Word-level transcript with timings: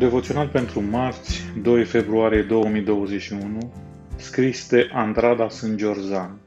Devoțional 0.00 0.48
pentru 0.48 0.80
marți, 0.80 1.42
2 1.62 1.84
februarie 1.84 2.42
2021, 2.42 3.72
scris 4.16 4.68
de 4.68 4.88
Andrada 4.92 5.48
Sângiorzan. 5.48 6.40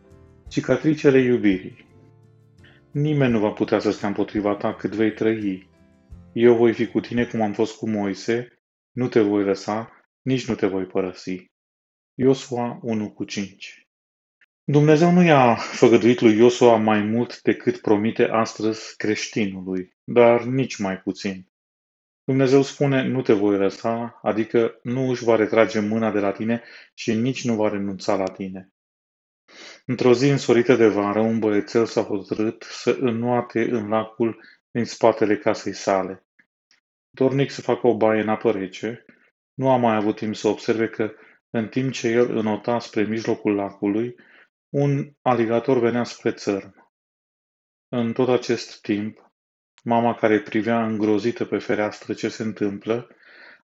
Cicatricele 0.47 1.19
iubirii. 1.19 1.85
Nimeni 2.91 3.31
nu 3.31 3.39
va 3.39 3.49
putea 3.49 3.79
să 3.79 3.91
stea 3.91 4.07
împotriva 4.07 4.55
ta 4.55 4.73
cât 4.73 4.95
vei 4.95 5.11
trăi. 5.11 5.69
Eu 6.31 6.55
voi 6.55 6.73
fi 6.73 6.87
cu 6.87 6.99
tine 6.99 7.25
cum 7.25 7.41
am 7.41 7.53
fost 7.53 7.77
cu 7.77 7.89
Moise, 7.89 8.47
nu 8.91 9.07
te 9.07 9.21
voi 9.21 9.43
lăsa, 9.43 9.91
nici 10.21 10.47
nu 10.47 10.55
te 10.55 10.67
voi 10.67 10.83
părăsi. 10.83 11.51
Iosua 12.13 12.79
1 12.81 13.11
cu 13.11 13.23
5 13.23 13.87
Dumnezeu 14.63 15.11
nu 15.11 15.23
i-a 15.23 15.55
făgăduit 15.55 16.21
lui 16.21 16.37
Iosua 16.37 16.77
mai 16.77 17.01
mult 17.01 17.41
decât 17.41 17.77
promite 17.77 18.23
astăzi 18.23 18.95
creștinului, 18.97 19.95
dar 20.03 20.43
nici 20.43 20.77
mai 20.77 20.97
puțin. 20.97 21.47
Dumnezeu 22.23 22.61
spune, 22.61 23.07
nu 23.07 23.21
te 23.21 23.33
voi 23.33 23.57
lăsa, 23.57 24.19
adică 24.21 24.79
nu 24.83 25.09
își 25.09 25.23
va 25.23 25.35
retrage 25.35 25.79
mâna 25.79 26.11
de 26.11 26.19
la 26.19 26.31
tine 26.31 26.63
și 26.93 27.13
nici 27.13 27.45
nu 27.45 27.55
va 27.55 27.69
renunța 27.69 28.15
la 28.15 28.31
tine. 28.31 28.73
Într-o 29.85 30.13
zi 30.13 30.29
însorită 30.29 30.75
de 30.75 30.87
vară, 30.87 31.19
un 31.19 31.39
băiețel 31.39 31.85
s-a 31.85 32.01
hotărât 32.01 32.63
să 32.69 32.97
înnoate 32.99 33.61
în 33.71 33.87
lacul 33.87 34.43
din 34.71 34.85
spatele 34.85 35.37
casei 35.37 35.73
sale. 35.73 36.25
Dornic 37.09 37.51
să 37.51 37.61
facă 37.61 37.87
o 37.87 37.97
baie 37.97 38.21
în 38.21 38.29
apă 38.29 38.51
rece, 38.51 39.05
nu 39.53 39.69
a 39.69 39.77
mai 39.77 39.95
avut 39.95 40.15
timp 40.15 40.35
să 40.35 40.47
observe 40.47 40.87
că, 40.89 41.13
în 41.49 41.67
timp 41.67 41.91
ce 41.91 42.07
el 42.07 42.37
înota 42.37 42.79
spre 42.79 43.03
mijlocul 43.03 43.55
lacului, 43.55 44.15
un 44.69 45.13
aligator 45.21 45.79
venea 45.79 46.03
spre 46.03 46.31
țărm. 46.31 46.91
În 47.87 48.13
tot 48.13 48.29
acest 48.29 48.81
timp, 48.81 49.32
Mama 49.85 50.15
care 50.15 50.39
privea 50.39 50.85
îngrozită 50.85 51.45
pe 51.45 51.57
fereastră 51.57 52.13
ce 52.13 52.29
se 52.29 52.43
întâmplă, 52.43 53.07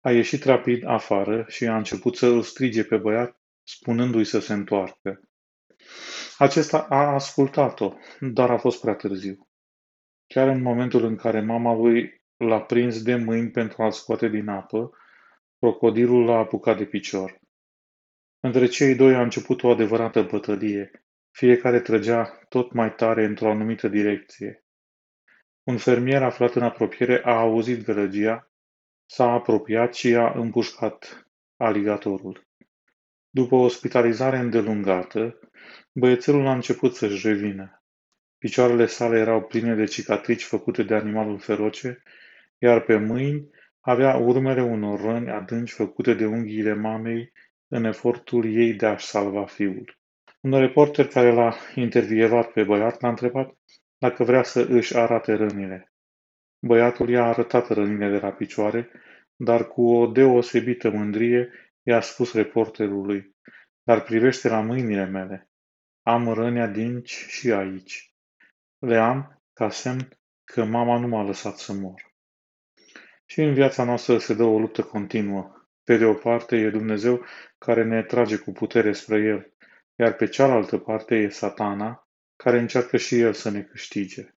a 0.00 0.10
ieșit 0.10 0.44
rapid 0.44 0.84
afară 0.86 1.44
și 1.48 1.66
a 1.66 1.76
început 1.76 2.16
să 2.16 2.26
îl 2.26 2.42
strige 2.42 2.84
pe 2.84 2.96
băiat, 2.96 3.40
spunându-i 3.62 4.24
să 4.24 4.40
se 4.40 4.52
întoarcă. 4.52 5.20
Acesta 6.38 6.86
a 6.88 7.12
ascultat-o, 7.14 7.94
dar 8.20 8.50
a 8.50 8.56
fost 8.56 8.80
prea 8.80 8.94
târziu. 8.94 9.48
Chiar 10.26 10.48
în 10.48 10.62
momentul 10.62 11.04
în 11.04 11.16
care 11.16 11.40
mama 11.40 11.74
lui 11.74 12.22
l-a 12.36 12.60
prins 12.60 13.02
de 13.02 13.14
mâini 13.14 13.50
pentru 13.50 13.82
a-l 13.82 13.92
scoate 13.92 14.28
din 14.28 14.48
apă, 14.48 14.90
crocodilul 15.58 16.24
l-a 16.24 16.38
apucat 16.38 16.76
de 16.76 16.84
picior. 16.84 17.40
Între 18.40 18.66
cei 18.66 18.94
doi 18.94 19.14
a 19.14 19.22
început 19.22 19.62
o 19.62 19.70
adevărată 19.70 20.22
bătălie. 20.22 20.90
Fiecare 21.30 21.80
trăgea 21.80 22.40
tot 22.48 22.72
mai 22.72 22.94
tare 22.94 23.24
într-o 23.24 23.50
anumită 23.50 23.88
direcție. 23.88 24.65
Un 25.68 25.76
fermier 25.76 26.22
aflat 26.22 26.54
în 26.54 26.62
apropiere 26.62 27.20
a 27.24 27.30
auzit 27.30 27.84
gălăgia, 27.84 28.50
s-a 29.06 29.30
apropiat 29.30 29.94
și 29.94 30.14
a 30.14 30.32
împușcat 30.34 31.28
aligatorul. 31.56 32.46
După 33.30 33.54
o 33.54 33.58
ospitalizare 33.58 34.38
îndelungată, 34.38 35.38
băiețelul 35.92 36.46
a 36.46 36.52
început 36.52 36.94
să-și 36.94 37.26
revină. 37.26 37.82
Picioarele 38.38 38.86
sale 38.86 39.18
erau 39.18 39.42
pline 39.42 39.74
de 39.74 39.84
cicatrici 39.84 40.44
făcute 40.44 40.82
de 40.82 40.94
animalul 40.94 41.38
feroce, 41.38 42.02
iar 42.58 42.80
pe 42.80 42.96
mâini 42.96 43.50
avea 43.80 44.16
urmele 44.16 44.62
unor 44.62 45.00
răni 45.00 45.30
adânci 45.30 45.72
făcute 45.72 46.14
de 46.14 46.26
unghiile 46.26 46.74
mamei 46.74 47.32
în 47.68 47.84
efortul 47.84 48.56
ei 48.56 48.74
de 48.74 48.86
a-și 48.86 49.06
salva 49.06 49.46
fiul. 49.46 49.98
Un 50.40 50.52
reporter 50.52 51.06
care 51.06 51.32
l-a 51.32 51.56
intervievat 51.74 52.52
pe 52.52 52.62
băiat 52.62 53.00
l-a 53.00 53.08
întrebat 53.08 53.54
dacă 53.98 54.24
vrea 54.24 54.42
să 54.42 54.66
își 54.68 54.96
arate 54.96 55.34
rănile. 55.34 55.92
Băiatul 56.66 57.08
i-a 57.08 57.24
arătat 57.24 57.68
rănile 57.68 58.10
de 58.10 58.18
la 58.18 58.32
picioare, 58.32 58.90
dar 59.36 59.68
cu 59.68 59.88
o 59.88 60.06
deosebită 60.06 60.90
mândrie 60.90 61.50
i-a 61.82 62.00
spus 62.00 62.32
reporterului, 62.32 63.34
dar 63.82 64.02
privește 64.02 64.48
la 64.48 64.60
mâinile 64.60 65.04
mele. 65.04 65.50
Am 66.02 66.32
răni 66.32 66.60
adânci 66.60 67.26
și 67.28 67.52
aici. 67.52 68.14
Le 68.78 68.96
am 68.96 69.42
ca 69.52 69.70
semn 69.70 70.08
că 70.44 70.64
mama 70.64 70.98
nu 70.98 71.06
m-a 71.06 71.22
lăsat 71.22 71.56
să 71.56 71.72
mor. 71.72 72.14
Și 73.26 73.40
în 73.40 73.54
viața 73.54 73.84
noastră 73.84 74.18
se 74.18 74.34
dă 74.34 74.42
o 74.42 74.58
luptă 74.58 74.82
continuă. 74.82 75.66
Pe 75.84 75.96
de 75.96 76.04
o 76.04 76.14
parte 76.14 76.56
e 76.56 76.70
Dumnezeu 76.70 77.24
care 77.58 77.84
ne 77.84 78.02
trage 78.02 78.36
cu 78.36 78.52
putere 78.52 78.92
spre 78.92 79.18
El, 79.18 79.54
iar 79.94 80.12
pe 80.12 80.26
cealaltă 80.26 80.78
parte 80.78 81.14
e 81.14 81.28
satana 81.28 82.05
care 82.36 82.58
încearcă 82.58 82.96
și 82.96 83.20
el 83.20 83.32
să 83.32 83.50
ne 83.50 83.60
câștige. 83.60 84.34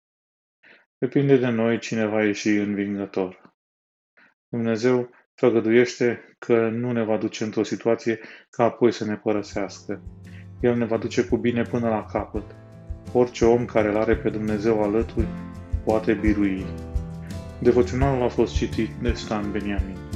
Depinde 0.97 1.37
de 1.37 1.47
noi 1.47 1.79
cine 1.79 2.05
va 2.05 2.23
ieși 2.23 2.49
învingător. 2.49 3.55
Dumnezeu 4.49 5.09
făgăduiește 5.33 6.35
că 6.39 6.69
nu 6.69 6.91
ne 6.91 7.03
va 7.03 7.17
duce 7.17 7.43
într-o 7.43 7.63
situație 7.63 8.19
ca 8.49 8.63
apoi 8.63 8.91
să 8.91 9.05
ne 9.05 9.15
părăsească. 9.15 10.01
El 10.61 10.77
ne 10.77 10.85
va 10.85 10.97
duce 10.97 11.25
cu 11.25 11.37
bine 11.37 11.61
până 11.61 11.89
la 11.89 12.05
capăt. 12.05 12.55
Orice 13.13 13.45
om 13.45 13.65
care 13.65 13.87
îl 13.87 13.97
are 13.97 14.17
pe 14.17 14.29
Dumnezeu 14.29 14.83
alături 14.83 15.27
poate 15.83 16.13
birui. 16.13 16.65
Devoționalul 17.61 18.23
a 18.23 18.29
fost 18.29 18.55
citit 18.55 18.89
de 19.01 19.13
Stan 19.13 19.51
Beniamin. 19.51 20.06